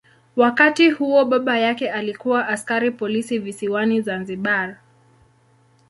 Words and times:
Wakati 0.35 0.89
huo 0.91 1.25
baba 1.25 1.57
yake 1.59 1.91
alikuwa 1.91 2.47
askari 2.47 2.91
polisi 2.91 3.39
visiwani 3.39 4.01
Zanzibar. 4.01 4.77